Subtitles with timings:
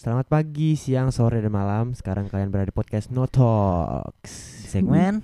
[0.00, 1.92] Selamat pagi, siang, sore, dan malam.
[1.92, 4.32] Sekarang kalian berada di podcast No Talks.
[4.72, 5.20] segmen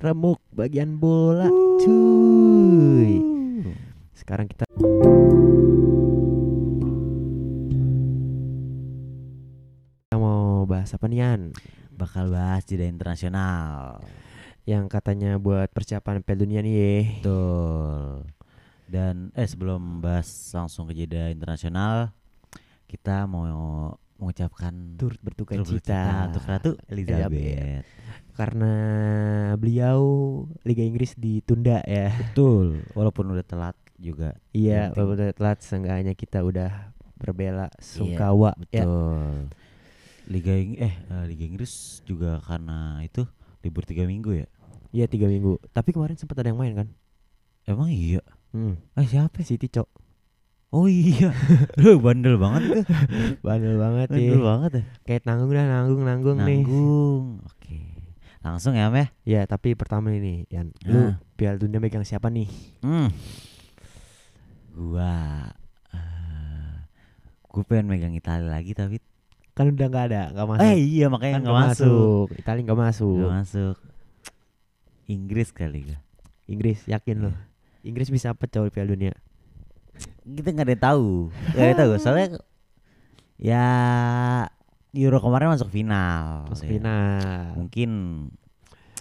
[0.00, 1.44] remuk bagian bola,
[1.84, 3.20] cuy.
[4.16, 4.80] Sekarang kita kita
[10.16, 11.52] mau bahas apa nih Yan?
[11.92, 14.00] bakal bahas jeda internasional.
[14.64, 16.72] Yang katanya buat persiapan Piala Dunia nih.
[16.72, 17.20] ye.
[17.20, 18.24] Betul.
[18.88, 22.16] Dan eh sebelum bahas langsung ke jeda internasional,
[22.88, 23.44] kita mau
[24.16, 27.84] mengucapkan Turut berduka turut cita untuk Ratu Elizabeth.
[28.34, 28.72] karena
[29.54, 30.00] beliau
[30.62, 32.10] Liga Inggris ditunda ya.
[32.16, 32.82] Betul.
[32.94, 34.34] Walaupun udah telat juga.
[34.50, 36.70] Iya, penting- walaupun udah telat seenggaknya kita udah
[37.14, 38.82] berbela sungkawa ya.
[38.86, 39.50] Betul.
[40.28, 43.26] Liga Ing eh eh, Liga Inggris juga karena itu
[43.60, 44.46] libur tiga minggu ya.
[44.88, 45.58] Iya tiga minggu.
[45.70, 46.88] Tapi kemarin sempat ada yang main kan?
[47.64, 48.22] Emang iya.
[48.54, 48.78] Hmm.
[48.94, 49.42] Eh siapa?
[49.42, 49.88] City cok.
[50.68, 51.32] Oh iya.
[51.80, 52.80] Lu bandel banget itu.
[53.46, 54.44] Bandel banget Bandel ya.
[54.44, 54.84] banget ya.
[55.02, 56.60] Kayak nanggung dah nanggung nanggung, nih.
[56.60, 57.24] Nanggung.
[57.42, 57.78] Oke.
[58.38, 59.06] Langsung ya, Am ya.
[59.24, 61.14] Ya tapi pertama ini Yan, lu Ah.
[61.34, 62.48] Piala Dunia megang siapa nih?
[62.80, 63.08] Hmm.
[64.70, 65.48] Gua
[65.90, 66.72] eh
[67.44, 69.00] gua pengen megang Italia lagi tapi
[69.52, 70.62] Kan udah nggak ada, nggak masuk.
[70.62, 72.26] eh iya makanya kan nggak masuk.
[72.32, 73.16] Italia nggak masuk.
[73.18, 73.76] Nggak masuk.
[75.08, 75.98] Inggris kali gua.
[76.46, 77.24] Inggris yakin Iya.
[77.26, 77.34] loh.
[77.82, 79.14] Inggris bisa apa cowok Piala Dunia?
[80.30, 81.08] Kita nggak ada yang tahu.
[81.48, 82.28] Nggak ada yang tahu soalnya
[83.36, 83.64] ya
[84.90, 86.48] Euro kemarin masuk final.
[86.48, 86.70] Masuk Ya.
[86.70, 87.44] final.
[87.56, 87.90] Mungkin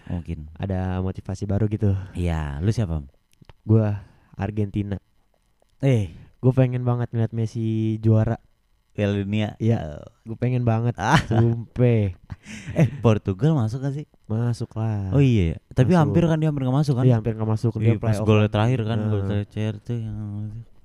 [0.06, 0.38] mungkin.
[0.54, 1.96] Ada motivasi baru gitu.
[2.14, 3.02] Iya, lu siapa?
[3.64, 4.96] Gua Argentina.
[5.80, 8.38] Eh, Gue pengen banget ngeliat Messi juara.
[8.94, 9.58] Piala Dunia.
[9.58, 10.94] Iya, gue pengen banget.
[10.96, 11.18] Ah.
[11.24, 12.14] Sumpah.
[12.74, 14.06] Eh, Portugal masuk gak sih?
[14.24, 15.12] Masuk lah.
[15.12, 15.58] Oh iya, ya.
[15.74, 16.00] tapi Masuk.
[16.00, 17.04] hampir kan dia hampir nggak masuk kan?
[17.04, 18.52] Iya hampir nggak masuk Iya, dia pas playoff gol lagi.
[18.54, 20.20] terakhir kan, gol terakhir tuh yang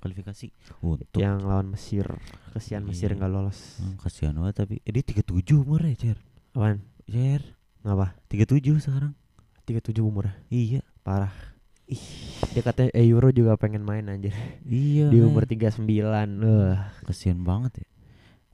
[0.02, 0.50] kualifikasi.
[0.82, 2.10] Untuk yang lawan Mesir.
[2.50, 3.22] Kesian Mesir Iya.
[3.22, 3.78] nggak lolos.
[3.78, 6.18] Hmm, kasihan banget tapi eh, dia 37 umurnya, Cer.
[6.52, 6.82] Apaan?
[7.06, 7.54] Cer,
[7.86, 8.18] Ngapa?
[8.26, 9.14] 37 sekarang.
[9.62, 10.82] 37 umur Iya.
[11.06, 11.30] Parah.
[12.52, 14.34] Dia katanya eh, Euro juga pengen main anjir.
[14.66, 15.10] Iya.
[15.10, 15.26] Di eh.
[15.26, 15.86] umur 39.
[16.42, 16.90] Wah.
[17.06, 17.88] kasihan banget ya.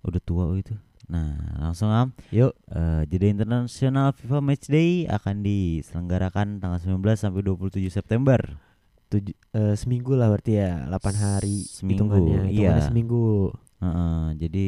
[0.05, 0.77] Udah tua itu.
[1.09, 2.13] Nah, langsung am.
[2.29, 2.53] Yuk.
[2.69, 8.41] Eh, jeda internasional FIFA Matchday akan diselenggarakan tanggal 19 sampai 27 September.
[9.09, 12.53] Tujuh, eh, seminggu lah berarti ya 8 hari Seminggu, hitungannya.
[12.53, 12.77] iya.
[12.85, 13.49] Seminggu.
[13.81, 14.67] Heeh, jadi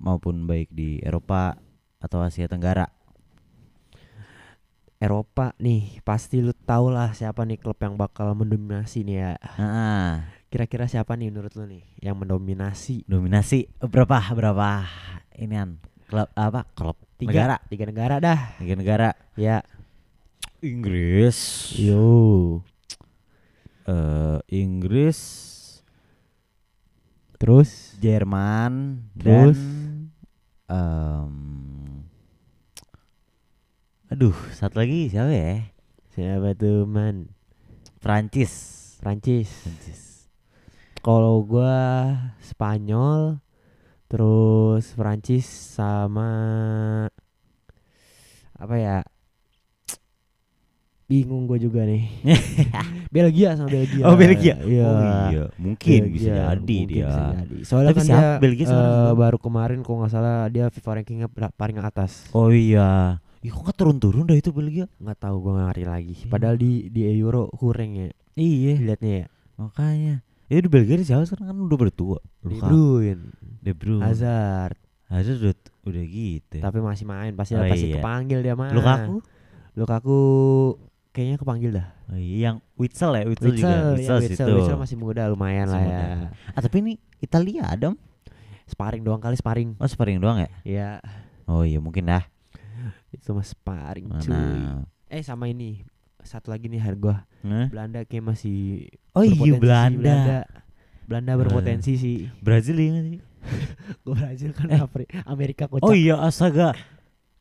[0.00, 1.60] maupun baik di Eropa
[2.00, 2.88] atau Asia Tenggara.
[4.96, 9.32] Eropa nih pasti lu tau lah siapa nih klub yang bakal mendominasi nih ya.
[9.60, 10.08] Heeh.
[10.48, 13.02] kira-kira siapa nih menurut lu nih yang mendominasi?
[13.04, 14.86] Dominasi berapa berapa?
[15.34, 16.62] Inian klub apa?
[16.78, 17.56] Klub tiga negara.
[17.68, 18.40] tiga negara dah.
[18.62, 19.08] Tiga negara.
[19.34, 19.66] Ya.
[20.62, 21.68] Inggris.
[21.76, 22.62] Yo
[23.84, 25.18] eh Inggris.
[27.36, 27.96] Terus?
[28.00, 29.04] Jerman.
[29.20, 29.60] Terus?
[29.60, 29.84] dan
[30.64, 31.36] em,
[34.08, 35.68] aduh satu lagi siapa ya?
[36.14, 37.28] Siapa tuh man?
[38.00, 38.96] Prancis.
[39.02, 39.50] Prancis.
[39.50, 40.02] Prancis.
[41.04, 41.76] Kalau gua
[42.40, 43.44] Spanyol
[44.08, 46.30] terus Prancis sama
[48.54, 49.02] apa ya
[51.04, 52.08] bingung gue juga nih.
[53.14, 54.04] Belgia sama Belgia.
[54.08, 54.56] Oh Belgia.
[54.64, 54.84] Iya.
[54.84, 55.00] Oh
[55.30, 55.44] iya.
[55.60, 57.06] Mungkin bisa Belgia, jadi mungkin dia.
[57.06, 57.56] bisa jadi.
[57.62, 58.20] soalnya Tapi kan siapa?
[58.20, 62.28] dia Belgia eh, baru kemarin kok nggak salah dia FIFA rankingnya paling atas.
[62.32, 63.20] Oh iya.
[63.44, 64.88] Ih, kok nggak turun-turun dah itu Belgia?
[64.96, 66.14] Nggak tahu gue ngerti lagi.
[66.16, 66.28] Iya.
[66.28, 68.08] padahal di di Euro kurang ya.
[68.34, 68.72] Iya.
[68.80, 69.26] Liatnya ya.
[69.60, 70.14] Makanya.
[70.48, 71.52] Ya di Belgia di siapa sekarang?
[71.52, 72.56] Kan udah bertua De.
[72.56, 73.24] Bruyne.
[73.60, 74.04] De Bruyne.
[74.04, 74.76] Hazard.
[75.04, 77.32] Hazard udah, udah gitu tapi masih main.
[77.36, 78.00] Pasti Oh, pasti iya.
[78.00, 78.72] kepanggil dia mah.
[78.72, 79.20] Lukaku?
[79.74, 80.18] Lukaku
[81.14, 81.86] kayaknya kepanggil dah.
[82.06, 83.22] Oh, iya, yang Witsel ya?
[83.24, 83.70] Witsel, juga.
[83.94, 84.50] Witsel, ya, situ.
[84.50, 85.94] Witsel masih muda lumayan Masih lah muda.
[85.94, 86.14] ya.
[86.50, 87.94] Ah tapi ini Italia Om?
[88.64, 89.76] sparring doang kali sparring.
[89.76, 90.50] Oh sparring doang ya?
[90.64, 90.88] Ya
[91.44, 92.24] oh iya mungkin dah.
[93.08, 94.32] Itu mah sparring cuy.
[94.32, 95.84] Mana eh sama ini.
[96.18, 97.28] Satu lagi nih harga.
[97.40, 97.68] Nah.
[97.68, 100.00] Belanda kayak masih oh iya Belanda.
[100.00, 100.38] Belanda.
[101.04, 102.16] Belanda berpotensi sih.
[102.40, 103.18] Brazil iya nggak sih?
[104.02, 104.80] Gue Brazil kan Eh.
[104.80, 105.84] Afri- Amerika kocak.
[105.84, 106.72] Oh iya astaga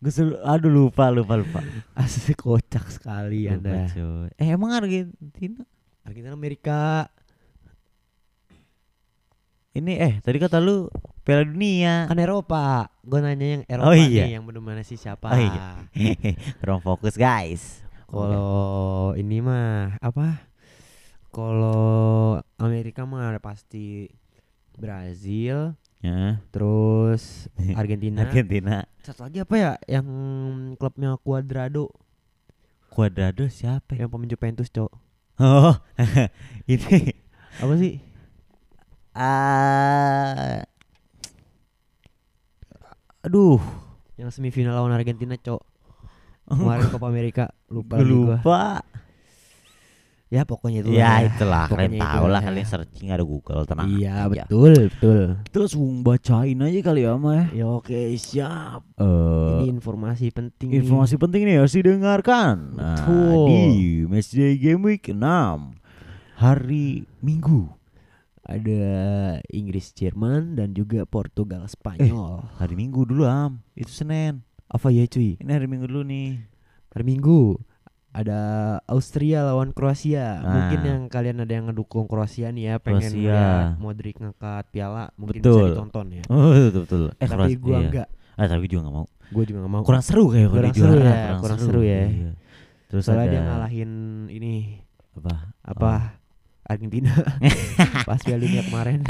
[0.03, 0.11] Gue
[0.43, 1.63] aduh lupa lupa lupa.
[1.95, 3.87] Asli kocak sekali Lupa, anda.
[3.87, 4.27] coy.
[4.35, 5.63] eh emang Argentina?
[6.03, 7.07] Argentina Amerika.
[9.73, 10.91] Ini eh tadi kata lu
[11.23, 12.11] Piala Dunia.
[12.11, 12.91] Kan Eropa.
[12.99, 14.27] Gue nanya yang Eropa Oh, iya.
[14.27, 15.31] nih Yang mendominasi siapa.
[15.31, 15.87] Oh, iya.
[16.59, 17.79] kurang fokus guys.
[18.05, 20.51] Kalau ini mah Apa?
[21.31, 24.05] Kalau Amerika mah ada pasti
[24.75, 25.73] Brazil
[26.03, 27.47] ya Terus
[27.79, 28.27] Argentina.
[28.27, 28.83] Argentina.
[29.01, 29.71] Satu lagi apa ya?
[29.87, 30.07] Yang
[30.77, 31.89] klubnya Cuadrado.
[32.91, 33.95] Cuadrado siapa?
[33.95, 34.05] Ya?
[34.05, 34.91] Yang pemain Juventus cok.
[35.41, 35.73] Oh
[36.69, 37.15] ini.
[37.57, 38.03] Apa sih?
[39.13, 40.65] Ah.
[43.23, 43.61] Aduh,
[44.19, 45.61] yang semifinal lawan Argentina, Cok.
[46.43, 48.37] Kemarin Copa Amerika, lupa lagi gua.
[50.33, 50.89] Ya pokoknya itu.
[50.97, 53.85] Ya lah itulah, kalian Pokoknya tahu lah kalian searching ada Google tenang.
[53.93, 55.21] Iya, betul, betul.
[55.53, 57.53] Terus Wung bacain aja kali ya, Mah.
[57.53, 58.81] Ya oke, siap.
[58.97, 60.81] Eh, Ini informasi penting nih.
[60.81, 62.55] informasi penting nih harus didengarkan.
[62.73, 63.45] Nah, Betul.
[63.45, 63.61] di
[64.09, 65.77] Matchday Game Week 6
[66.41, 67.69] hari Minggu.
[68.43, 68.83] ada
[69.55, 72.43] Inggris, Jerman dan juga Portugal, Spanyol.
[72.59, 74.43] Hari Minggu dulu Am, itu Senin.
[74.67, 75.39] Apa ya cuy?
[75.39, 76.43] Ini hari Minggu dulu nih.
[76.91, 77.55] Hari Minggu
[78.13, 78.39] ada
[78.85, 80.37] Austria lawan Kroasia.
[80.39, 80.87] Mungkin Nah.
[80.87, 83.17] yang kalian ada yang ngedukung Kroasia nih ya, pengen Kroasia.
[83.19, 85.67] lihat Modric ngangkat piala, mungkin bisa Betul.
[85.73, 86.23] ditonton ya.
[86.29, 87.01] Oh betul betul.
[87.11, 87.81] Eh, Tapi gua iya.
[87.83, 89.07] enggak, Ah tapi juga nggak mau.
[89.27, 89.81] gua juga gak mau.
[89.81, 92.01] Kurang seru kayak Kurang seru ya, kurang seru ya.
[92.05, 92.31] Iya.
[92.85, 93.91] Terus Soalnya ada dia ngalahin
[94.29, 94.53] ini
[95.13, 95.33] apa?
[95.65, 95.91] apa
[96.63, 97.09] Argentina
[98.07, 99.01] pas Piala Dunia kemarin.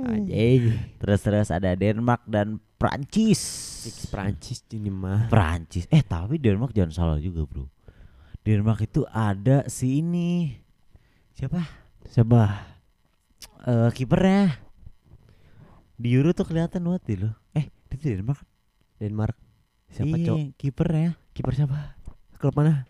[0.00, 0.62] Anjing.
[0.96, 3.42] Terus terus ada Denmark dan Prancis.
[4.08, 5.28] Prancis ini mah.
[5.28, 5.84] Prancis.
[5.88, 7.66] Eh tapi Denmark jangan salah juga bro.
[8.40, 10.56] Denmark itu ada si ini
[11.36, 11.60] siapa?
[12.08, 12.42] Siapa?
[13.68, 14.56] Eh kipernya
[16.00, 17.34] di Euro tuh kelihatan deh loh.
[17.52, 18.40] Eh itu Denmark.
[18.96, 19.36] Denmark.
[19.90, 20.36] Siapa, Iya, Cok?
[20.56, 21.10] Kipernya.
[21.34, 21.98] Kiper siapa?
[22.40, 22.88] Klub mana?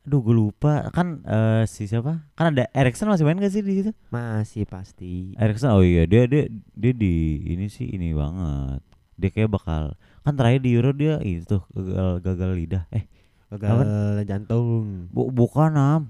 [0.00, 2.24] Aduh gue lupa kan eh, si siapa?
[2.32, 3.92] Kan ada Erikson masih main gak sih di situ?
[4.08, 5.36] Masih pasti.
[5.36, 8.80] Erikson oh iya dia dia dia di ini sih ini banget.
[9.20, 9.92] Dia kayak bakal
[10.24, 12.84] kan terakhir di Euro dia itu gagal gagal lidah.
[12.88, 13.04] Eh
[13.50, 13.78] Gagal
[14.24, 15.10] jantung.
[15.10, 16.02] bu, bukan am,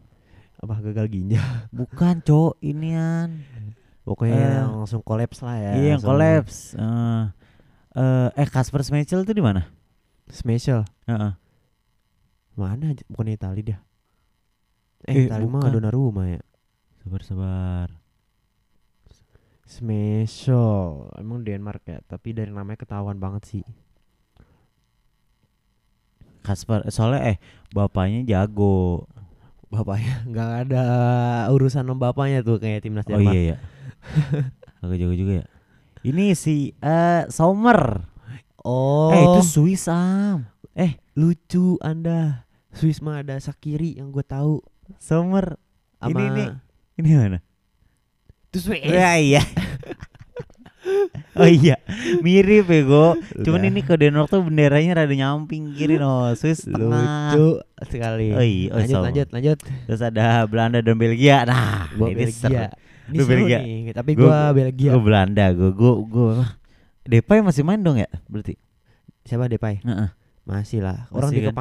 [0.56, 1.40] Apa gagal ginjal?
[1.72, 3.40] bukan cok inian.
[4.04, 4.68] Pokoknya Eh.
[4.68, 5.72] langsung kolaps lah ya.
[5.74, 6.76] iya yang kolaps.
[6.76, 7.22] Eh
[7.90, 9.72] eh eh Kasper Schmeichel tuh di mana?
[10.26, 10.84] Special.
[11.04, 11.32] Heeh.
[12.54, 12.92] Mana?
[12.92, 13.00] aja?
[13.08, 13.80] Bukan Itali dia.
[15.02, 15.72] Eh, Eh, Itali mah bukan.
[15.72, 16.42] Donnarumma ya.
[17.00, 17.88] Sabar sabar.
[19.64, 21.14] Special.
[21.16, 23.64] Emang Denmark ya, tapi dari namanya ketahuan banget sih.
[26.40, 27.36] Kasper soalnya eh
[27.70, 29.06] bapaknya jago.
[29.70, 30.84] Bapaknya nggak ada
[31.54, 33.34] urusan sama bapaknya tuh kayak timnas Oh Denmark.
[33.34, 33.56] iya ya.
[34.82, 35.46] Agak jago juga ya.
[36.00, 38.08] Ini si eh Sommer.
[38.60, 40.44] Oh, Eh itu Swiss am.
[40.76, 42.44] Eh lucu Anda.
[42.72, 44.60] Swiss mah ada Sakiri yang gue tahu.
[45.00, 45.56] Sommer.
[46.00, 46.44] Ini ini
[46.96, 47.38] ini mana?
[48.50, 48.82] itu Swiss.
[48.82, 49.40] Ya iya.
[51.34, 51.76] Oh iya,
[52.18, 53.06] mirip ya go.
[53.36, 57.32] Cuman ini ke Denmark tuh benderanya rada nyamping kiri no, Swiss tengah.
[57.32, 58.32] lucu sekali.
[58.32, 59.58] Oh iya, oh, lanjut, lanjut, lanjut.
[59.60, 61.42] Terus ada Belanda dan Belgia.
[61.42, 62.70] Nah, Gua ini Belgia.
[63.06, 63.58] Ini seru Belgia.
[63.58, 64.90] nih, tapi Gua- gua Belgia.
[64.92, 66.34] Gue Belanda, gue gue gue.
[67.02, 68.06] Depay masih main dong ya?
[68.26, 68.54] Berarti.
[69.22, 69.82] Siapa Depay?
[69.82, 70.10] Heeh.
[70.42, 71.10] Masih lah.
[71.10, 71.56] Orang Masih dia kan?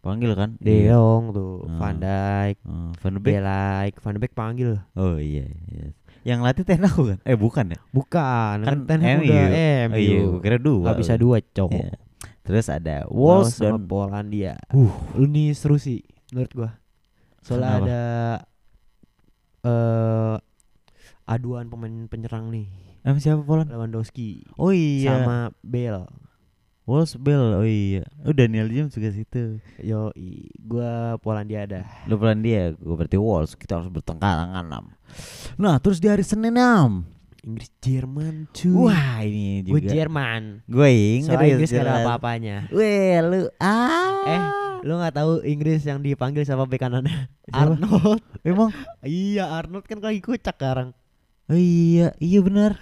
[0.00, 0.54] Panggil kan?
[0.56, 0.94] De Iya.
[0.94, 1.78] Jong tuh, Hmm.
[1.78, 2.56] Van Dijk,
[2.94, 3.42] Van de Beek.
[3.98, 4.70] Van de Beek panggil.
[4.94, 5.90] Oh iya, iya.
[6.26, 7.18] Yang latih Ten Hag kan?
[7.22, 7.78] Eh bukan ya?
[7.94, 9.30] Bukan, kan, Kan Ten Hag MU.
[9.30, 10.42] udah Oh iya, MU.
[10.42, 10.90] kira dua.
[10.90, 11.70] Gak bisa dua, cowok.
[11.78, 11.94] Iya.
[12.42, 14.58] Terus ada Wolves dan Polandia.
[14.74, 14.90] Uh.
[15.18, 16.02] Nih seru sih
[16.34, 16.70] menurut gua.
[17.42, 17.86] Soalnya Kenapa?
[17.86, 18.02] ada
[19.62, 20.34] eh
[21.26, 22.70] aduan pemain penyerang nih.
[23.06, 23.70] Em siapa Poland?
[23.70, 25.22] Lewandowski Oh iya.
[25.22, 26.10] sama Bale.
[26.86, 27.58] Wolves Bell.
[27.58, 28.06] Oh iya.
[28.22, 29.58] Oh Daniel James juga situ.
[29.82, 30.14] Yo,
[30.62, 31.82] gua Polandia ada.
[32.06, 33.58] Lu Polandia, gue berarti Wolves.
[33.58, 34.86] Kita harus bertengkar tangan Nam.
[35.58, 37.02] Nah, terus di hari Senin Nam.
[37.46, 38.74] Inggris Jerman cuy.
[38.90, 39.90] Wah, ini gue juga.
[39.98, 40.66] Jerman.
[40.66, 41.26] Gue Inggris.
[41.26, 42.56] Soalnya Inggris gak ada apa-apanya.
[42.70, 44.22] Weh, lu ah.
[44.26, 44.42] Eh,
[44.86, 47.30] lu nggak tahu Inggris yang dipanggil sama bek kanannya?
[47.50, 48.22] Arnold.
[48.46, 48.70] Emang?
[49.06, 50.94] iya, Arnold kan lagi kucak sekarang.
[51.46, 52.78] Oh iya, iya benar.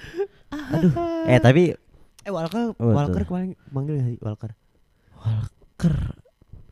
[0.73, 0.93] Aduh.
[1.29, 1.77] Eh, tapi
[2.25, 3.27] Eh, Walker, Oh, Walker betul.
[3.27, 4.51] kemarin manggil gak sih Walker?
[5.15, 5.97] Walker.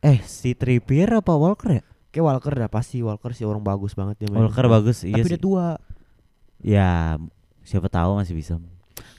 [0.01, 1.83] Eh, si Trippier apa Walker ya?
[2.09, 4.43] Kayak Walker dah pasti Walker sih orang bagus banget dia main.
[4.43, 5.31] Walker bagus, iya Tapi sih.
[5.31, 5.67] dia tua.
[6.59, 6.89] Ya,
[7.61, 8.53] siapa tahu masih bisa.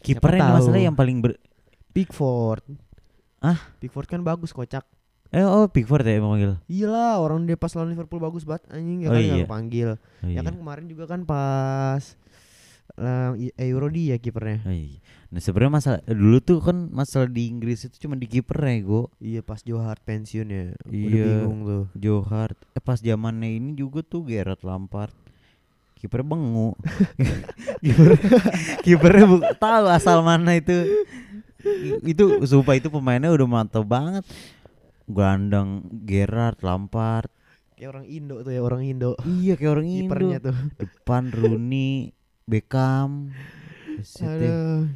[0.01, 1.39] Kipernya masalah yang paling ber
[1.91, 2.63] Pickford.
[3.39, 3.59] Ah?
[3.79, 4.83] Pickford kan bagus kocak.
[5.29, 6.59] Eh, oh Pickford ya emang manggil.
[6.65, 9.45] Iya lah, orang dia pas lawan Liverpool bagus banget anjing ya Oh kan iya.
[9.45, 9.89] panggil.
[9.95, 10.41] Oh, Ya iya.
[10.43, 12.03] kan kemarin juga kan pas
[12.97, 14.63] uh, Euro dia kipernya.
[14.63, 14.99] Oh, iya.
[15.29, 19.43] Nah sebenarnya masalah dulu tuh kan masalah di Inggris itu cuma di kipernya go Iya
[19.43, 20.65] pas Joe Hart pensiun ya.
[20.81, 21.25] Udah Iya.
[21.43, 21.85] bingung tuh.
[21.93, 22.55] Joe Hart.
[22.71, 25.11] Eh pas zamannya ini juga tuh Gerard Lampard.
[25.95, 26.77] Kiper bengu.
[27.83, 28.11] kiper
[28.81, 31.03] kipernya bu- tahu asal mana itu.
[32.05, 34.23] Itu sumpah itu pemainnya udah mantap banget.
[35.05, 37.29] Gandang Gerard Lampard.
[37.75, 39.17] Kayak orang Indo tuh ya, orang Indo.
[39.25, 40.05] Iya kayak orang Indo.
[40.07, 40.57] Kipernya tuh.
[40.79, 42.13] Depan Rooney,
[42.45, 43.33] Beckham.
[44.21, 44.89] Aduh.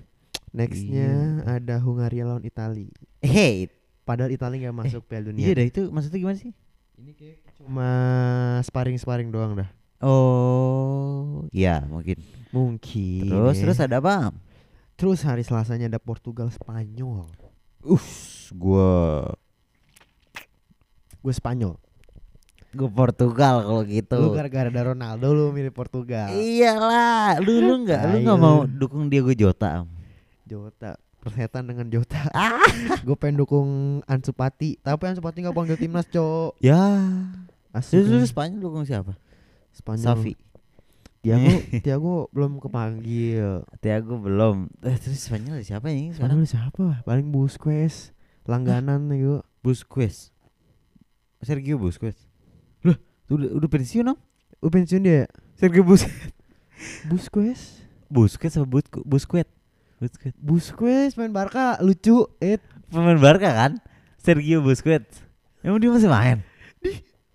[0.52, 1.09] Nextnya
[1.45, 1.61] Iya.
[1.61, 2.88] ada Hungaria lawan Itali.
[3.21, 3.69] Hey,
[4.02, 5.45] Padahal Itali nggak masuk Piala Dunia.
[5.45, 6.57] iya dah itu maksudnya gimana sih?
[6.97, 7.90] Ini kayak cuma
[8.64, 9.69] sparring-sparring doang dah.
[10.00, 12.17] Oh, iya mungkin.
[12.49, 13.28] Mungkin.
[13.28, 13.62] Terus ya.
[13.69, 14.33] terus ada apa?
[14.97, 17.28] Terus hari Selasanya ada Portugal Spanyol.
[17.85, 19.28] Us, gua
[21.21, 21.76] Gue Spanyol.
[22.76, 24.18] Gua Portugal kalau gitu.
[24.18, 26.32] Lu gara-gara ada Ronaldo lu milih Portugal.
[26.32, 29.88] Iyalah, lu lu nggak lu nggak mau dukung Diego Jota.
[30.48, 32.20] Jota persetan dengan Jota.
[32.38, 32.62] Ah.
[33.02, 36.62] gue pengen dukung Ansu Fati, tapi Ansu Fati nggak panggil timnas, Cok.
[36.62, 36.78] Ya.
[37.75, 38.28] Terus lu kan.
[38.30, 39.12] Spanyol dukung siapa?
[39.75, 40.06] Spanyol.
[40.06, 40.32] Safi.
[41.18, 41.50] Tiago,
[41.84, 43.66] Tiago belum kepanggil.
[43.82, 44.70] Tiago belum.
[44.87, 46.40] Eh, terus Spanyol siapa ini sekarang?
[46.40, 46.84] Spanyol siapa?
[47.04, 48.14] Paling Busquets.
[48.48, 49.40] Langganan nih gue.
[49.60, 50.30] Busquets.
[51.42, 52.27] Sergio Busquets.
[53.28, 54.18] Udah udah pensiun Am?
[54.64, 55.28] Udah pensiun dia.
[55.61, 56.32] Sergio Busquets.
[57.08, 57.62] Busquets.
[58.08, 59.04] Busquets apa Busquets?
[59.04, 59.52] Busquets.
[60.00, 60.37] Busquets.
[60.40, 62.25] Busquets main Barca lucu.
[62.40, 62.56] Eh,
[62.88, 63.76] Pemain Barca kan?
[64.16, 65.20] Sergio Busquets.
[65.61, 66.40] Emang dia masih main?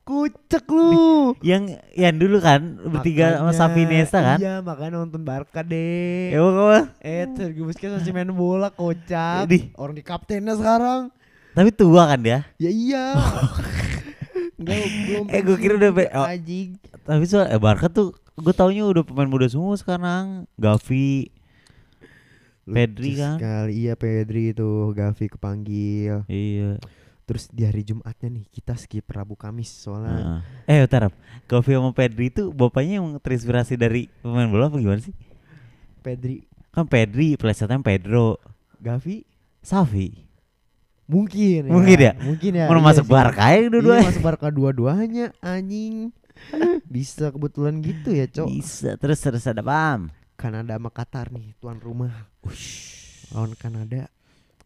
[0.04, 1.32] kocak lu.
[1.40, 4.38] Yang yang dulu kan bertiga sama Nesta kan?
[4.42, 6.36] Iya, makanya nonton Barca deh.
[6.36, 6.82] Emang apa?
[7.00, 9.48] Eh, Sergio Busquets masih main bola kocak.
[9.48, 9.72] Di.
[9.80, 11.14] Orang di kaptennya sekarang.
[11.54, 12.44] Tapi tua kan dia.
[12.58, 13.06] Ya iya.
[14.58, 15.26] Enggak belum.
[15.30, 16.26] Eh, gua kira udah pe- oh.
[16.26, 16.70] anjing.
[17.04, 20.50] Tapi soal eh Barca tuh gue taunya udah pemain muda semua sekarang.
[20.58, 21.30] Gavi,
[22.64, 23.36] Pedri Lucu kan?
[23.38, 26.24] Sekali iya Pedri itu Gavi kepanggil.
[26.32, 26.80] iya.
[27.24, 30.44] Terus di hari Jumatnya nih kita skip Rabu Kamis soalnya.
[30.68, 30.80] Heeh.
[30.80, 31.08] Eh, bentar.
[31.08, 31.14] Ap.
[31.48, 35.16] Gavi sama Pedri itu bapaknya yang terinspirasi dari pemain bola apa gimana sih?
[36.04, 36.44] Pedri
[36.74, 38.42] Kan Pedri, plesetan Pedro,
[38.82, 39.22] Gavi
[39.62, 40.33] Safi.
[41.08, 42.14] Mungkin Mungkin ya?
[42.18, 42.66] Mungkin ya.
[42.72, 43.06] Mau iya masuk.
[43.08, 44.08] Barca ya Iya, dua-duanya.
[44.08, 46.12] masuk Barca dua-duanya anjing.
[46.94, 48.48] Bisa kebetulan gitu ya, Cok.
[48.50, 48.90] Bisa.
[48.98, 50.10] Terus terus ada pam.
[50.36, 52.28] Kanada sama Qatar nih tuan rumah.
[53.32, 54.10] Lawan Kanada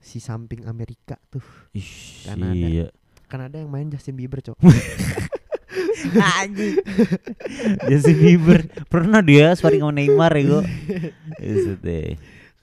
[0.01, 1.43] si samping Amerika tuh.
[1.75, 2.55] Ish, Kanada.
[2.55, 2.87] Iya.
[3.27, 4.55] Kanada yang main Justin Bieber, Cok.
[6.39, 6.79] Anjing.
[7.91, 10.63] Justin Bieber pernah dia sparring sama Neymar ya gue.
[11.85, 12.15] Deh.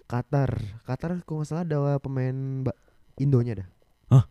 [0.09, 0.57] Qatar.
[0.89, 2.65] Qatar kalau nggak salah ada pemain
[3.17, 3.69] Indonya dah.
[4.11, 4.25] Hah?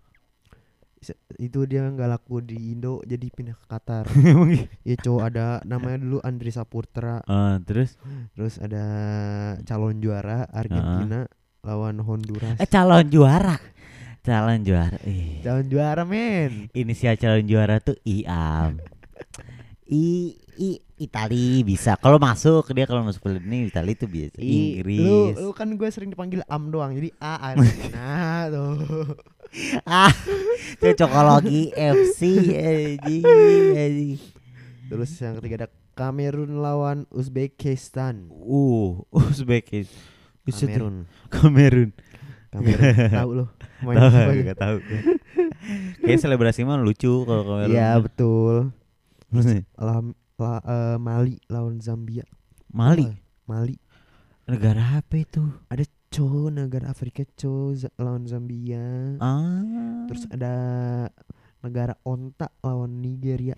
[1.36, 4.06] Itu dia nggak laku di Indo jadi pindah ke Qatar.
[4.88, 7.20] Ya cowok ada namanya dulu Andri Saputra.
[7.28, 8.00] Ah, terus
[8.36, 8.84] Terus ada
[9.64, 11.28] calon juara Argentina
[11.60, 12.60] lawan Honduras.
[12.60, 13.60] eh calon juara.
[14.24, 14.96] Calon juara.
[15.04, 15.44] Ih.
[15.44, 16.72] calon juara men.
[16.72, 18.80] Inisial calon juara tuh IAM.
[19.86, 20.04] I
[20.56, 20.70] I
[21.06, 21.96] Itali bisa.
[21.96, 24.38] Kalau masuk dia kalau masuk ke ini Itali tuh biasa.
[24.40, 25.00] I- Inggris.
[25.02, 28.08] Lu, lu kan gue sering dipanggil Am doang jadi A Argentina
[28.48, 28.76] tuh.
[29.86, 30.10] ah,
[30.80, 33.24] cocokologi FC anjing,
[33.72, 34.20] anjing.
[34.90, 38.34] Terus yang ketiga ada Kamerun lawan Uzbekistan.
[38.34, 39.94] Uh, Uzbekistan.
[40.50, 40.96] Kamerun.
[41.30, 41.90] Kamerun.
[42.50, 43.30] Kamerun tahu.
[43.84, 44.42] Main Tahu apa gitu?
[44.42, 44.78] enggak tahu.
[46.02, 47.74] Kayak selebrasi mah lucu kalau Kamerun.
[47.74, 48.74] Iya betul.
[49.30, 49.46] Terus
[49.78, 52.24] Lam- la- eh, Mali lawan Zambia.
[52.70, 53.06] Mali.
[53.06, 53.14] Oh,
[53.46, 53.78] Mali.
[54.44, 55.44] Negara apa itu?
[56.14, 59.18] Co negara Afrika co lawan Zambia.
[59.18, 60.06] Ah.
[60.06, 60.54] Terus ada
[61.60, 63.58] negara onta lawan Nigeria.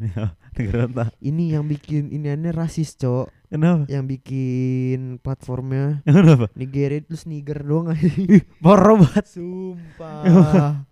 [0.58, 1.04] negara apa?
[1.22, 3.30] Ini yang bikin iniannya rasis, Cok.
[3.52, 3.84] Kenapa?
[3.86, 6.48] Yang bikin platformnya Kenapa?
[6.56, 8.08] Nigeria terus Niger doang aja.
[8.58, 9.24] Banget.
[9.28, 10.88] Sumpah.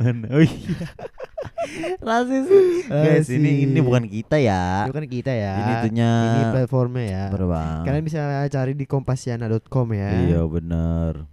[0.00, 0.88] Oh iya.
[2.06, 2.46] Rasis.
[2.90, 4.84] Guys, ini ini bukan kita ya.
[4.88, 5.54] Itu kan kita ya.
[5.56, 7.24] Ini itunya Ini platformnya ya.
[7.30, 7.82] Berbang.
[7.86, 10.10] Kalian bisa cari di kompasiana.com ya.
[10.26, 11.28] Iya bener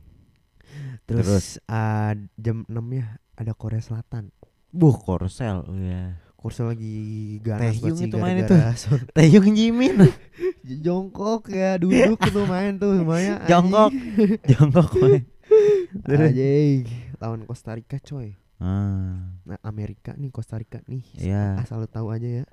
[1.10, 4.30] Terus, ah, jam 6 ya ada Korea Selatan.
[4.70, 6.94] Buh Korsel Iya Korsel lagi
[7.42, 8.46] ganas Taehyung itu main
[8.78, 9.98] Son- Taeyong Jimin
[10.62, 13.42] Jongkok ya duduk itu main tuh semuanya.
[13.50, 13.90] Jongkok
[14.54, 15.26] Jongkok main
[16.06, 16.86] Terus Anjing.
[17.18, 18.38] Lawan Costa Rica coy.
[18.60, 21.04] Ah, Nah Amerika nih Costa Rica nih.
[21.16, 21.58] Iya.
[21.58, 22.46] Asal lu tahu aja ya.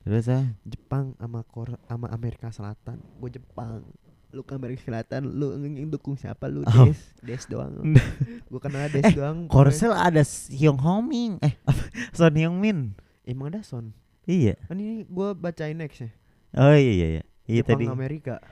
[0.00, 3.02] Terus ah Jepang sama Kor sama Amerika Selatan.
[3.16, 3.82] Gue Jepang.
[4.30, 6.60] Lu ke Amerika Selatan, lu ng- ng- dukung siapa lu?
[6.62, 6.84] Oh.
[6.84, 7.72] Des, Des doang.
[8.50, 9.46] Gue kenal Des Eh, doang.
[9.46, 11.54] Korsel ada Hyung Homing Eh?
[12.12, 13.90] Son Hyung Min Emang ada Son.
[14.22, 16.10] Iya Kan ini gue bacain next ya.
[16.54, 18.42] Oh iya iya iya Iya tadi Amerika.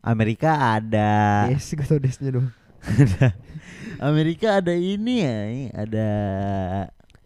[0.00, 2.48] Amerika ada Des, gue tau Desnya dong.
[4.02, 5.36] Amerika ada ini ya
[5.76, 6.08] ada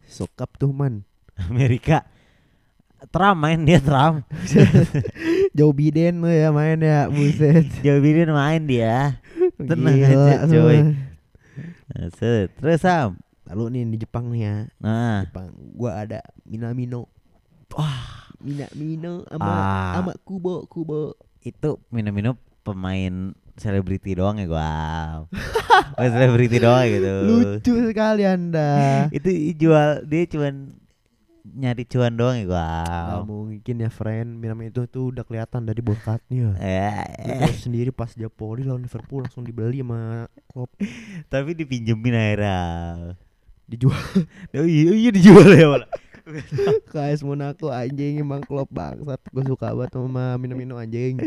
[0.06, 1.02] Sokap tuh man.
[1.36, 2.04] Amerika
[3.12, 4.24] Trump main dia Trump
[5.56, 7.68] Joe Biden lu ya main ya, buset.
[7.84, 9.20] Joe Biden main dia
[9.56, 10.78] Tenang Gila aja, coy.
[12.56, 14.56] Terus Sam Lalu nih di Jepang nih ya.
[14.82, 15.54] Nah Jepang.
[15.78, 17.06] Gua ada Minamino.
[17.70, 19.92] Wah Minamino sama Ah.
[20.02, 21.14] sama Kubo, Kubo.
[21.40, 22.34] itu Minamino
[22.66, 24.70] pemain selebriti doang ya gua
[25.92, 29.08] Pemain selebriti doang gitu Lucu sekali Anda.
[29.10, 30.76] Itu jual dia cuman
[31.46, 33.22] nyari cuan doang ya Gak gua.
[33.22, 37.06] mungkin ya friend Minam itu tuh udah kelihatan dari bokatnya Eh,
[37.54, 40.74] sendiri pas dia poli lawan Liverpool langsung dibeli sama Klopp
[41.26, 42.58] tapi dipinjemin akhirnya.
[43.64, 43.98] dijual
[44.54, 45.90] Oh iya, iya dijual ya malah.
[46.84, 51.22] Ke AS Monaco anjing emang Klopp bangsat gue suka banget sama Minamino anjing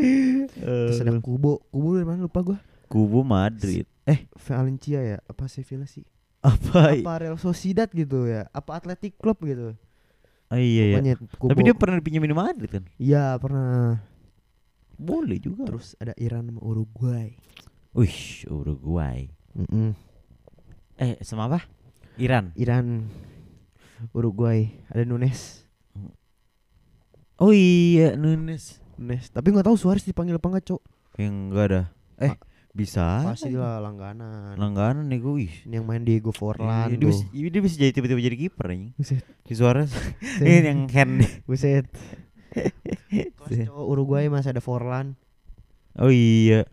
[0.52, 3.86] terus ada Kubo Kubo dari mana lupa gue Kubu Madrid.
[4.04, 6.02] Eh, Valencia ya apa Sevilla sih
[6.42, 6.98] apa?
[6.98, 9.78] apa Real Sociedad gitu ya apa Athletic Club gitu
[10.50, 11.14] Oh iya ya.
[11.38, 12.84] Kubo Tapi dia pernah dipinjemin Madrid kan?
[12.98, 14.02] iya pernah
[15.00, 15.64] Boleh juga.
[15.64, 17.38] terus ada Iran sama Uruguay
[17.90, 19.32] Wih, Uruguay.
[19.58, 19.98] Mm-mm.
[20.96, 21.66] Eh, sama apa?
[22.22, 22.54] Iran.
[22.54, 23.10] Iran
[24.12, 25.64] Uruguay ada Nunes
[27.40, 28.84] Oh iya, Nunes.
[29.00, 30.82] Nunes tapi nggak tahu Suarez dipanggil apa enggak cok
[31.16, 31.82] Yang enggak ada.
[32.20, 32.36] Eh,
[32.76, 33.24] bisa.
[33.24, 35.48] pasti lah langganan Langganan nih gue.
[35.64, 38.92] Yang main Diego Forlan Iya, dia, bisa, iya, dia bisa jadi tiba-tiba jadi kiper anjing.
[39.00, 39.24] Buset.
[39.48, 39.92] Si Suarez.
[40.44, 41.24] Ini yang hand.
[41.48, 41.88] Buset.
[43.08, 45.16] Terus cowok Uruguay masih ada Forlan.
[45.96, 46.68] Oh iya.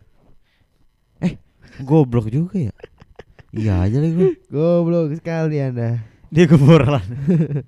[1.23, 1.39] Eh,
[1.79, 2.73] goblok juga ya.
[3.55, 4.35] Iya aja lah gue.
[4.51, 6.03] Goblok sekali Anda.
[6.27, 7.07] Dia keborlan.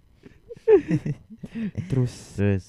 [1.89, 2.63] Terus Terus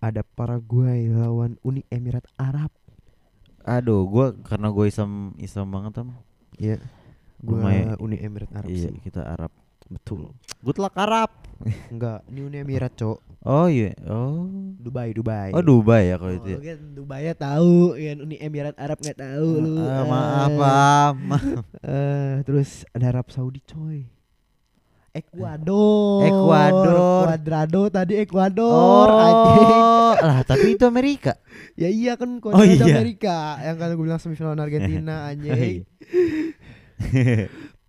[0.00, 2.72] ada Paraguay lawan Uni Emirat Arab.
[3.60, 6.16] aduh, gua karena gue Islam Islam banget am.
[6.56, 6.80] Iya.
[7.38, 7.96] Gua Lumayan.
[8.00, 8.98] Uni Emirat Arab Iya, sih.
[9.00, 9.52] kita Arab.
[9.84, 10.32] Betul.
[10.62, 11.30] Good luck Arab.
[11.90, 13.18] Enggak, ini Uni Emirat, Cok.
[13.42, 13.92] Oh iya.
[14.06, 14.46] Oh.
[14.78, 15.50] Dubai, Dubai.
[15.52, 16.48] Oh Dubai ya kalau Oh, itu.
[16.48, 16.58] ya.
[16.62, 19.74] kan Dubai ya tahu, kan Uni Emirat Arab nggak tahu lu.
[19.76, 21.62] Ah, maaf, maaf, maaf.
[21.82, 24.06] eh, terus ada Arab Saudi, coy.
[25.10, 26.22] Ecuador.
[26.22, 27.24] Ecuador.
[27.26, 29.06] Cuadrado tadi Ecuador.
[29.10, 29.70] anjing.
[29.72, 31.34] Oh, lah tapi itu Amerika.
[31.74, 32.94] Ya iya kan Oh, Cuadrado iya.
[32.96, 35.82] Amerika yang kan gue bilang semifinal Argentina anjing.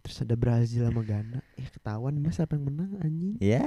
[0.02, 1.40] Terus ada Brazil sama Ghana.
[1.56, 3.38] Eh ketahuan mas siapa yang menang anjing.
[3.38, 3.62] ya,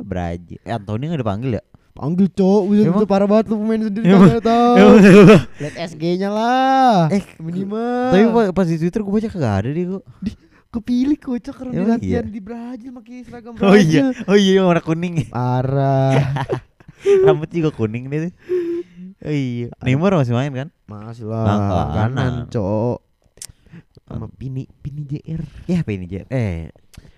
[0.00, 0.58] Brazil.
[0.58, 1.64] Eh, Anthony nggak dipanggil ya?
[1.92, 2.98] Panggil cok, bisa Emang?
[2.98, 4.72] itu parah banget lu pemain sendiri kagak tahu.
[4.74, 5.00] Emang-
[5.60, 7.12] Lihat SG-nya lah.
[7.12, 8.08] Eh, minimal.
[8.10, 10.04] Tapi pa- pas di Twitter gue baca kagak ada deh kok.
[10.72, 12.32] Kepilih kocak karena Emang latihan iya?
[12.32, 13.84] di Brazil pakai seragam Oh Brazil.
[13.84, 15.28] iya, oh iya warna kuning.
[15.28, 16.48] Parah.
[17.26, 18.32] Rambut juga kuning deh.
[19.20, 19.68] Oh iya.
[19.78, 20.68] Neymar masih main kan?
[20.86, 21.44] Masih lah.
[21.44, 21.86] Langganan.
[21.92, 22.98] Langganan, cok.
[24.02, 25.40] Sama Pini, Pini JR.
[25.64, 26.24] Ya apa ini Jer?
[26.28, 26.68] Eh,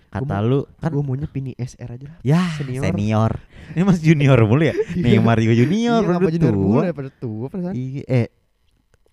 [0.07, 2.17] kata lu kan Gue maunya Pini SR aja lah.
[2.21, 2.83] ya senior.
[2.85, 3.31] senior.
[3.71, 4.75] Ini masih junior mulu ya?
[4.95, 6.61] Neymar juga junior, iya, ngapa junior tua.
[6.61, 7.73] mulu daripada tua perasaan.
[7.73, 8.27] Iya, eh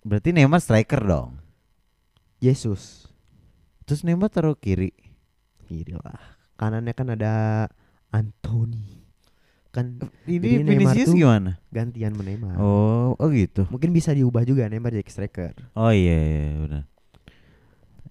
[0.01, 1.39] berarti Neymar striker dong.
[2.39, 3.07] Yesus.
[3.93, 4.89] Terus Neymar taruh kiri.
[5.69, 6.17] Kiri lah.
[6.57, 7.69] Kanannya kan ada
[8.09, 9.05] Anthony.
[9.69, 11.61] Kan Jadi Ini Vinicius gimana?
[11.69, 12.57] gantian Neymar.
[12.57, 13.69] Oh, oh gitu.
[13.69, 15.77] Mungkin bisa diubah juga Neymar jadi striker.
[15.77, 16.83] Oh iya, iya benar.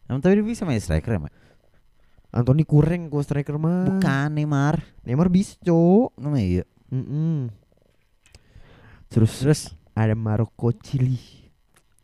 [0.06, 1.34] Emang tapi dia bisa main striker emang?
[2.30, 3.82] Anthony kurang gua striker mah.
[3.82, 4.86] Bukan Neymar.
[5.02, 6.14] Neymar bisa, cok.
[6.14, 6.62] Oh iya.
[6.94, 7.50] Mm-mm.
[9.10, 11.41] Terus Terus ada Maroko Chili.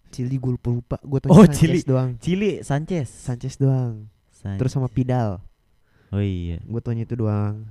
[0.08, 0.96] Chili gue lupa lupa.
[1.00, 1.78] Gue tahu Oh, Sanchez Chili.
[1.82, 2.10] doang.
[2.18, 3.08] Chili Sanchez.
[3.08, 4.08] Sanchez doang.
[4.30, 5.38] San- Terus sama Pidal.
[6.08, 6.58] Oh iya.
[6.64, 7.64] Gue taunya itu doang.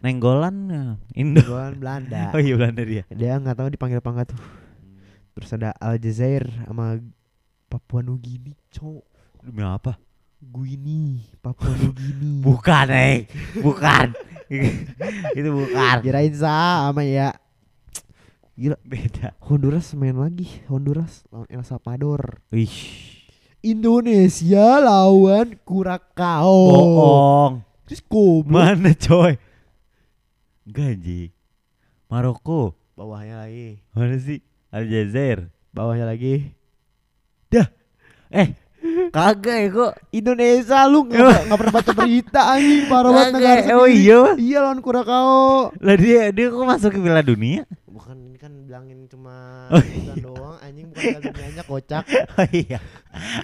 [0.00, 0.82] Nenggolan ya,
[1.14, 1.44] Indo.
[1.44, 2.30] Doang Belanda.
[2.34, 3.04] Oh iya Belanda dia.
[3.08, 4.40] Dia nggak tahu dipanggil apa enggak tuh.
[5.36, 6.98] Terus ada Aljazair sama
[7.68, 9.02] Papua Nugini, cok.
[9.44, 10.00] Demi apa?
[10.40, 12.40] Guini, Papua Nugini.
[12.46, 13.28] Bukan, eh.
[13.60, 14.06] Bukan.
[15.38, 15.96] itu bukan.
[16.00, 17.36] Kirain sama ya.
[18.58, 19.38] Gila, Beda.
[19.46, 20.50] Honduras main lagi.
[20.66, 22.42] Honduras lawan El Salvador.
[22.50, 22.66] Wih.
[23.62, 26.66] Indonesia lawan Kurakao.
[26.66, 27.62] Bohong.
[27.86, 28.50] Terus goblok.
[28.50, 29.38] Mana coy?
[30.66, 31.30] Gaji.
[32.10, 32.74] Maroko.
[32.98, 33.78] Bawahnya lagi.
[33.94, 34.42] Mana sih?
[34.74, 35.54] Aljazair.
[35.70, 36.50] Bawahnya lagi.
[38.28, 38.52] Eh,
[39.10, 39.92] kagak ya kok.
[40.10, 43.98] Indonesia lu nggak nggak pernah baca berita anjing parah banget negara Oh sendiri.
[43.98, 44.18] iya.
[44.18, 44.34] Pak.
[44.38, 45.42] Iya lawan Kurakao.
[45.74, 47.62] Lah dia dia kok masuk ke Piala Dunia?
[47.84, 49.34] Bukan ini kan bilangin cuma
[49.68, 52.04] Oh, ikutan doang anjing bukan Piala Dunianya kocak.
[52.38, 52.78] Oh iya.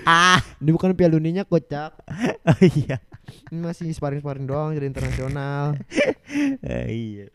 [0.03, 1.91] Ah, Ini bukan Piala Dunianya kocak.
[2.51, 3.03] oh iya.
[3.51, 5.75] Ini masih sparring-sparring doang jadi internasional.
[6.61, 7.27] Eh, iya.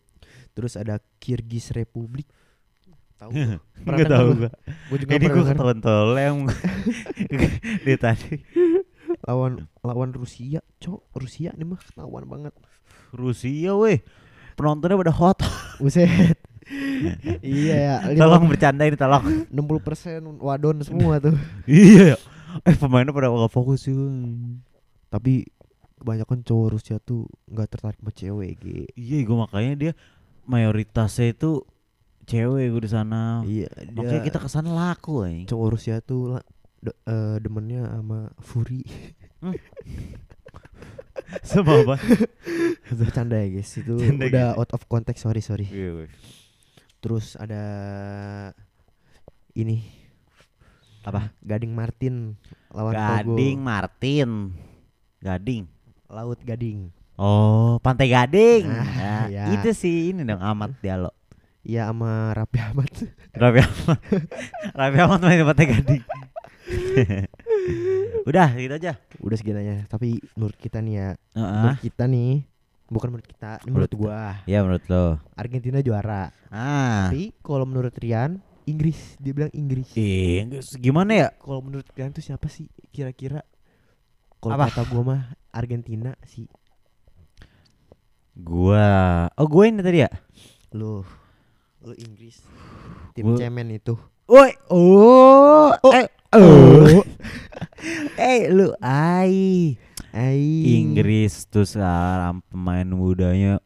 [0.51, 2.27] Terus ada Kirgis Republik.
[3.19, 3.32] Tahu?
[3.84, 4.51] Enggak tahu gua.
[4.89, 6.38] Gue juga Ini gua ketahuan toleng.
[7.86, 8.39] Dia tadi
[9.27, 11.19] lawan lawan Rusia, cok.
[11.19, 12.55] Rusia nih mah ketahuan banget.
[13.12, 13.99] Rusia weh.
[14.55, 15.39] Penontonnya pada hot.
[15.84, 16.39] Buset.
[17.41, 19.49] iya ya, tolong bercanda ini tolong.
[19.49, 21.36] 60% wadon semua tuh.
[21.65, 22.15] iya.
[22.63, 23.95] Eh pemainnya pada nggak fokus sih.
[25.10, 25.43] Tapi
[25.99, 28.86] kebanyakan cowok Rusia tuh nggak tertarik sama cewek gitu.
[28.95, 29.91] Iya, gua makanya dia
[30.45, 31.65] mayoritasnya itu
[32.29, 33.41] cewek gue di sana.
[33.41, 35.45] Iya, Makanya kita ke sana laku anjing.
[35.45, 36.47] cowok Rusia tuh la-
[36.79, 38.85] de- eh, demennya sama Fury.
[41.41, 41.95] Sama apa?
[42.91, 44.57] Bercanda ya guys Itu Bercanda, udah guys.
[44.57, 46.09] out of context Sorry sorry Iya,
[46.97, 47.61] Terus ada
[49.53, 49.77] Ini
[51.03, 51.29] Apa?
[51.39, 52.33] Gading Martin
[52.69, 54.29] Lawan Gading Togo Martin.
[55.19, 55.63] Gading.
[56.07, 58.63] Laut Gading Oh, Pantai Gading.
[58.65, 59.43] Ah, Nah, ya.
[59.51, 61.11] Itu sih ini dong Amat Diallo.
[61.60, 62.88] Iya sama Rapi Ahmad
[63.36, 64.00] Raffi Ahmad.
[64.72, 66.04] Raffi Ahmad main Pantai Gading.
[68.24, 68.93] Udah, gitu aja.
[69.19, 71.54] Udah seginanya Tapi menurut kita nih ya Heeh.
[71.60, 72.32] Menurut kita nih
[72.89, 75.06] Bukan menurut kita ini Menurut Menurut gua Ya menurut lo.
[75.34, 77.10] Argentina juara Ah.
[77.10, 80.45] Tapi kalau menurut Rian Inggris Dia bilang Inggris Eh,
[80.78, 81.28] gimana ya?
[81.36, 83.41] Kalau menurut kalian tuh siapa sih kira-kira?
[84.39, 86.45] Kalau kata gua mah Argentina sih.
[88.32, 90.12] Gua Oh, gue ini tadi ya?
[90.72, 91.02] Lu
[91.83, 92.43] lu Inggris.
[93.15, 93.95] Tim cemen itu.
[94.29, 97.01] Woi, oh, eh, Oh.
[98.21, 99.73] eh, lu, ai,
[100.13, 100.45] Ai.
[100.77, 103.57] Inggris tuh sekarang pemain mudanya,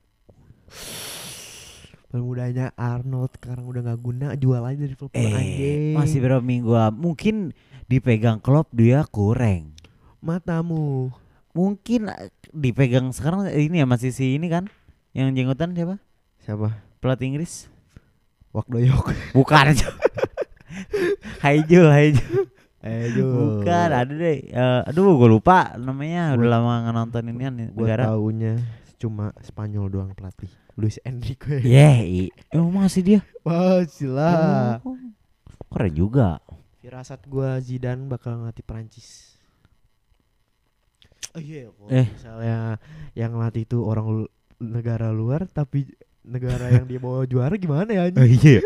[2.07, 5.91] Pemudanya Arnold sekarang udah nggak guna jual aja dari Liverpool eh, anjing.
[5.97, 6.71] masih berapa minggu?
[6.93, 7.57] Mungkin
[7.89, 9.73] dipegang klub dia kurang,
[10.21, 11.09] matamu.
[11.53, 14.69] mungkin eh, dipegang sekarang ini ya masih si ini kan,
[15.11, 15.99] yang jenggotan siapa?
[16.39, 16.79] Siapa?
[17.01, 17.72] Pelatih Inggris?
[18.53, 19.05] Wakdoyok.
[19.33, 19.65] Bukan,
[21.41, 22.25] Haijo, Haijo.
[22.83, 23.27] Ayo.
[23.63, 24.43] Bukan, ada deh.
[24.43, 26.35] Eh, aduh, gue lupa namanya.
[26.35, 28.03] Udah Gua- lama nonton ini kan negara.
[28.07, 28.59] taunya
[28.99, 30.51] cuma Spanyol doang pelatih.
[30.73, 31.61] Luis Enrique.
[31.61, 33.19] Yeah, i- emang masih dia?
[33.41, 34.31] Wah, sila.
[34.81, 34.99] Oh,
[35.69, 36.43] keren juga.
[36.77, 39.39] Firasat gua Zidane bakal ngelatih Perancis.
[41.31, 42.05] Oh iya, kalau Eh.
[42.05, 42.57] misalnya
[43.13, 45.87] yang ngelatih itu orang lu- negara luar tapi
[46.23, 48.39] negara yang dia bawa juara gimana ya anjing?
[48.39, 48.59] iya.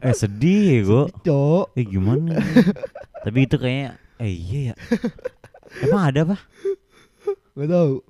[0.00, 1.04] eh sedih ya gue.
[1.26, 1.64] Cok.
[1.74, 2.38] Eh gimana?
[3.26, 4.74] Tapi itu kayaknya, eh iya ya.
[5.82, 6.36] Emang ada apa?
[7.56, 8.04] Gak tau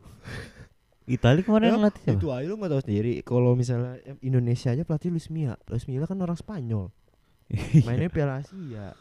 [1.07, 2.19] Itali kemarin yang latih siapa?
[2.19, 6.11] Itu aja lu gak tau sendiri Kalau misalnya Indonesia aja pelatih Luis Milla Luis Milla
[6.11, 6.91] kan orang Spanyol
[7.87, 8.99] Mainnya Piala Asia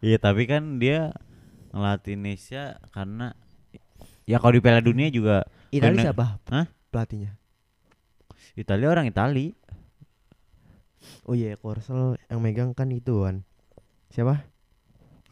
[0.00, 1.12] Iya tapi kan dia
[1.76, 3.36] ngelatih Indonesia karena
[4.24, 6.08] ya kalau di Piala Dunia juga Bener.
[6.08, 6.40] siapa?
[6.48, 6.66] Hah?
[6.88, 7.36] Pelatihnya
[8.54, 9.56] Italia orang Itali.
[11.26, 13.42] Oh iya Korsel yang megang kan itu kan
[14.08, 14.46] Siapa?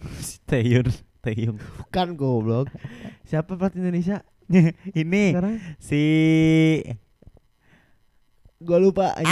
[0.19, 0.91] si Taeyong,
[1.23, 1.59] Taeyong.
[1.79, 2.67] Bukan goblok
[3.23, 4.27] Siapa pelatih Indonesia
[4.99, 5.57] ini sekarang?
[5.79, 6.03] si
[8.61, 9.15] Gua lupa.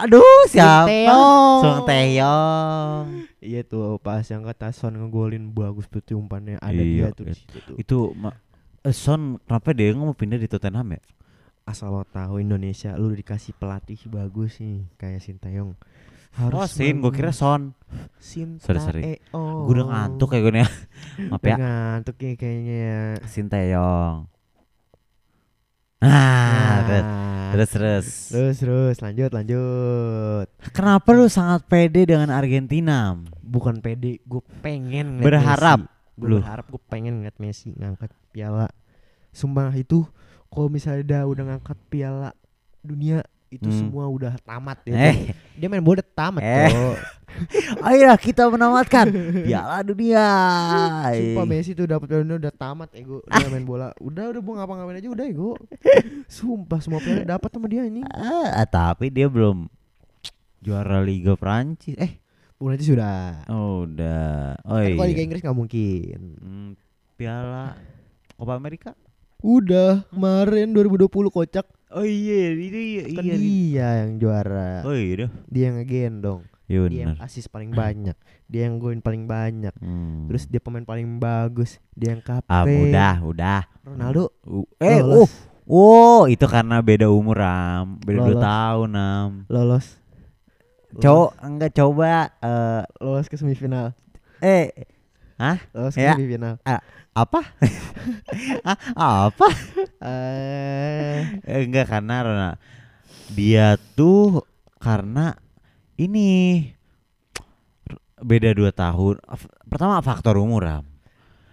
[0.00, 1.08] Aduh, siapa?
[1.60, 3.06] Song Taeyong.
[3.40, 7.32] Iya tuh pas yang kata Son ngegolin bagus betul umpannya ada Iya, dia tuh di
[7.32, 7.38] iya.
[7.40, 7.76] situ tuh.
[7.76, 8.36] Itu ma-
[8.84, 11.00] eh, Son kenapa dia nggak mau pindah di Tottenham ya?
[11.68, 15.76] Asal lo tahu Indonesia lu dikasih pelatih bagus nih kayak Sintayong.
[16.50, 17.74] oh, Sin, gue kira Son.
[18.18, 19.02] Sinta Sorry, sorry.
[19.34, 19.66] oh.
[19.68, 20.68] Gue udah ngantuk ya gue nih.
[21.30, 21.56] Maaf ya.
[21.58, 23.00] Ngantuk ya kayaknya ya.
[23.28, 24.26] Sin Taeyong.
[26.00, 28.06] Ah, Nah, terus terus.
[28.32, 30.46] terus terus lanjut lanjut.
[30.72, 33.18] Kenapa lu sangat pede dengan Argentina?
[33.42, 35.99] Bukan pede, gue pengen Berharap.
[36.22, 36.36] Lu.
[36.38, 38.68] berharap gue pengen ngeliat Messi ngangkat piala.
[39.30, 40.04] Sumpah itu
[40.46, 42.34] kalau misalnya dia udah ngangkat piala
[42.80, 43.78] dunia itu Hmm.
[43.82, 44.94] semua udah tamat ya.
[45.10, 46.70] Eh, Dia main bola tamat Eh.
[46.70, 46.96] kok.
[47.82, 49.10] ayo kita menamatkan
[49.42, 50.22] Piala Dunia.
[51.18, 53.18] Sumpah Messi tuh dapat piala dunia udah tamat ego.
[53.26, 53.90] Dia main bola.
[53.98, 55.58] Udah udah mau ngapa-ngapain aja udah ego.
[56.30, 58.06] Sumpah semua piala dapat sama dia ini.
[58.06, 59.66] Ah, tapi dia belum
[60.60, 61.98] juara Liga Prancis.
[61.98, 62.19] Eh,
[62.60, 63.20] Aja sudah.
[63.48, 64.60] oh, udah.
[64.68, 65.24] Oh Kan kalau Liga iya.
[65.24, 66.18] Inggris nggak mungkin.
[66.36, 66.70] Hmm,
[67.16, 67.80] Piala
[68.36, 68.92] Copa Amerika.
[69.40, 73.02] Udah kemarin 2020 kocak Oh iya, itu iya.
[73.18, 74.86] kan dia yang juara.
[74.86, 75.26] Oh iya.
[75.50, 76.46] Dia yang ngegendong.
[76.70, 78.14] Iya Dia yang asis paling banyak.
[78.46, 79.74] Dia yang golin paling banyak.
[79.82, 80.30] Hmm.
[80.30, 81.82] Terus dia pemain paling bagus.
[81.98, 82.46] Dia yang kapten.
[82.46, 83.60] ah udah, udah.
[83.82, 85.26] Ronaldo Uh, eh, uh,
[85.66, 88.42] oh, itu karena beda umur Ram, beda dua Lolos.
[88.42, 89.30] tahun Ram.
[89.50, 89.86] lolos.
[90.98, 93.94] Cowok enggak coba eh lolos ke semifinal.
[94.42, 94.74] eh
[95.70, 96.14] Lolos ke Ya.
[96.18, 96.58] semifinal.
[97.10, 97.40] apa?
[98.98, 99.48] ah, apa?
[100.02, 102.50] Eh, enggak karena Rona
[103.30, 104.42] dia tuh
[104.82, 105.38] karena
[105.94, 106.66] ini
[108.20, 109.22] beda dua tahun.
[109.70, 110.84] Pertama faktor umur Ram.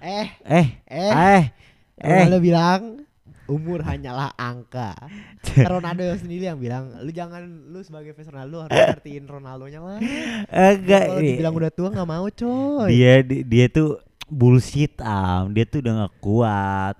[0.01, 1.43] eh, Eh, eh, eh,
[2.01, 2.39] eh.
[2.41, 3.06] Bilang
[3.47, 4.93] umur hanyalah angka.
[5.71, 9.99] Ronaldo sendiri yang bilang, lu jangan lu sebagai fans Ronaldo harus ngertiin Ronaldonya lah.
[10.47, 11.03] Enggak.
[11.07, 12.89] Kalau dibilang udah tua nggak mau coy.
[12.89, 16.95] dia di- dia tuh bullshit am dia tuh udah gak kuat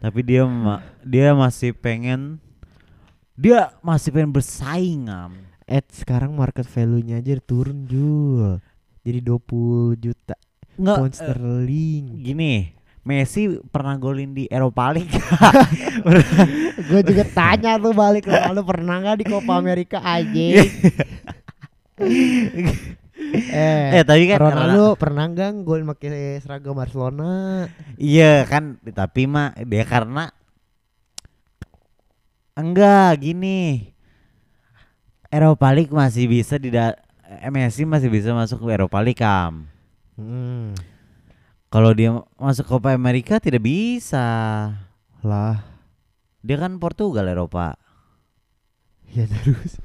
[0.00, 2.40] tapi dia ma- dia masih pengen
[3.34, 8.56] dia masih pengen bersaing am Eh sekarang market value-nya aja turun Jul.
[9.00, 10.32] Jadi 20 juta
[10.74, 12.04] nggak pound sterling.
[12.18, 12.72] gini
[13.02, 15.10] Messi pernah golin di Eropa League.
[16.88, 20.46] gue juga tanya tuh balik lalu pernah nggak di Copa America aja
[23.52, 27.66] eh, eh tapi kan Ronaldo pernah nggak gol pakai seragam Barcelona
[27.98, 30.34] Iya kan, tapi mah dia karena
[32.58, 33.92] enggak gini.
[35.32, 36.68] Eropa League masih bisa di
[37.48, 39.64] Messi masih bisa masuk ke Eropa League kam.
[40.20, 40.91] hmm.
[41.72, 44.20] Kalau dia masuk Copa America tidak bisa.
[45.24, 45.64] lah
[46.44, 47.80] Dia kan Portugal Eropa.
[49.08, 49.80] ya terus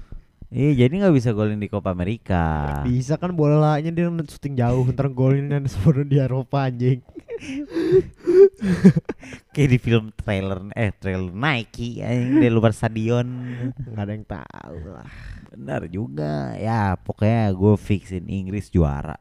[0.48, 2.44] Iya, jadi nggak bisa golin di Copa Amerika.
[2.84, 7.04] bisa kan bolanya dia syuting jauh ntar golin dan seluruh di Eropa anjing
[9.56, 13.28] Kayak di film trailer eh trailer Nike yang di luar stadion.
[13.76, 15.12] nggak ada yang tahu lah
[15.56, 16.52] Benar juga.
[16.60, 19.16] Ya, pokoknya gue fixin Inggris juara.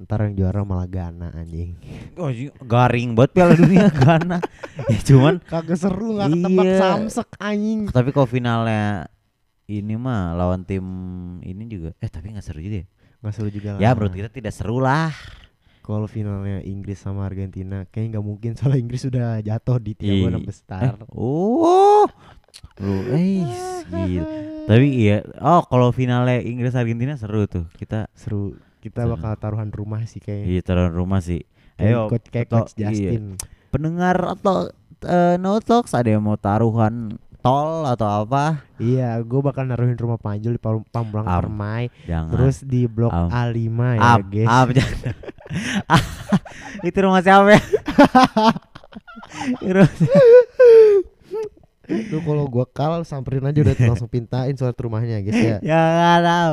[0.00, 1.74] Ntar yang juara malah Ghana anjing
[2.14, 4.38] Oh, iya, garing buat Piala Dunia Ghana.
[4.86, 6.78] ya cuman kagak seru nggak ketebak Iya.
[6.78, 9.06] samsek anjing tapi kalau finalnya
[9.66, 10.84] ini mah lawan tim
[11.42, 12.86] ini juga eh tapi nggak seru juga ya.
[13.18, 15.10] nggak seru juga lah Ya menurut kita tidak seru lah.
[15.80, 20.42] kalau finalnya Inggris sama Argentina kayaknya nggak mungkin soalnya Inggris sudah jatuh di tiga Ih,
[20.42, 22.04] besar Eh, oh.
[22.78, 23.44] Lu eh
[23.86, 24.24] gila.
[24.66, 27.64] Tapi iya, oh kalau finalnya Inggris Argentina seru tuh.
[27.72, 29.12] Kita seru kita Seru.
[29.14, 31.42] bakal taruhan rumah sih kayak iya taruh rumah sih.
[31.76, 33.38] Ayo coach, kayak atau- coach Justin
[33.68, 38.66] pendengar atau eh, no talks ada yang mau taruhan tol atau apa?
[38.76, 41.38] iya gue bakal naruhin rumah Panjul di Pam- Pamulang Am.
[41.40, 43.30] Permai terus di blok Am.
[43.30, 43.62] A5
[43.94, 45.14] ya Ap, guys jangan.
[46.82, 47.62] Itu rumah siapa ya?
[51.88, 55.56] Itu kalau gua kal samperin aja udah langsung pintain surat rumahnya guys ya.
[55.62, 56.52] ya nggak tahu.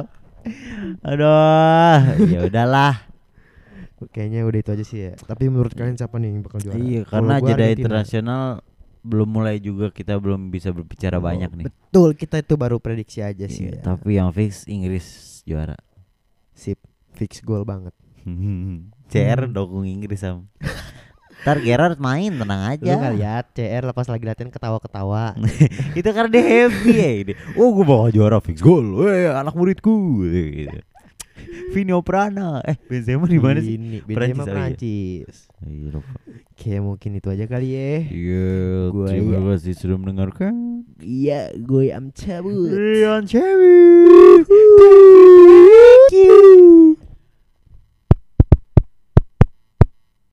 [1.01, 1.97] Aduh,
[2.29, 2.93] ya udahlah.
[4.11, 5.11] Kayaknya udah itu aja sih ya.
[5.17, 6.77] Tapi menurut kalian siapa nih yang bakal juara?
[6.77, 8.43] Iya, karena jeda internasional
[9.05, 11.65] belum mulai juga kita belum bisa berbicara Oh, banyak nih.
[11.69, 13.69] Betul, kita itu baru prediksi aja sih.
[13.69, 13.81] Iya, ya.
[13.85, 15.77] Tapi yang fix Inggris juara.
[16.57, 16.81] Sip,
[17.13, 17.93] fix gol banget.
[19.11, 20.49] CR dukung Inggris sam.
[21.45, 23.13] Ntar Gerard main tenang Lu aja.
[23.13, 25.37] lihat CR lepas lagi latihan ketawa-ketawa.
[25.99, 27.09] Itu karena dia happy ya.
[27.21, 28.97] Dia, Oh gue bakal juara fix gol.
[29.05, 30.25] Weh anak muridku.
[30.25, 30.81] Gitu.
[31.69, 32.65] Vino Prana.
[32.65, 33.77] Eh Benzema di mana sih?
[33.77, 34.53] Ini Prancis, Benzema oh iya.
[34.57, 35.35] Prancis.
[35.61, 36.13] Iya lupa.
[36.57, 37.93] Kayak mungkin itu aja kali ya.
[38.09, 38.49] Iya,
[38.89, 39.39] Gua terima iya.
[39.53, 40.53] kasih sudah mendengarkan.
[40.97, 42.73] Iya, gue am cabut.
[42.73, 44.49] Rian Cewek.
[44.49, 47.04] Thank you.